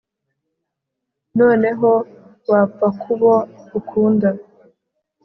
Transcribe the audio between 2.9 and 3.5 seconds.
kubo